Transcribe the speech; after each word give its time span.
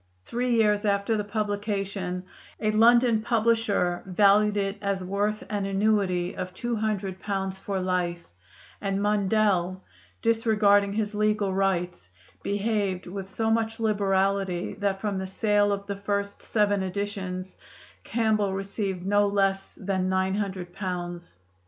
Three 0.25 0.55
years 0.55 0.83
after 0.83 1.15
the 1.15 1.23
publication, 1.23 2.23
a 2.59 2.71
London 2.71 3.21
publisher 3.21 4.01
valued 4.07 4.57
it 4.57 4.79
as 4.81 5.03
worth 5.03 5.43
an 5.47 5.67
annuity 5.67 6.35
of 6.35 6.55
two 6.55 6.75
hundred 6.77 7.19
pounds 7.19 7.55
for 7.55 7.79
life; 7.79 8.23
and 8.81 8.99
Mundell, 8.99 9.79
disregarding 10.23 10.93
his 10.93 11.13
legal 11.13 11.53
rights, 11.53 12.09
behaved 12.41 13.05
with 13.05 13.29
so 13.29 13.51
much 13.51 13.79
liberality 13.79 14.73
that 14.79 14.99
from 14.99 15.19
the 15.19 15.27
sale 15.27 15.71
of 15.71 15.85
the 15.85 15.95
first 15.95 16.41
seven 16.41 16.81
editions 16.81 17.55
Campbell 18.03 18.53
received 18.53 19.05
no 19.05 19.27
less 19.27 19.75
than 19.79 20.09
nine 20.09 20.33
hundred 20.33 20.73
pounds. 20.73 21.35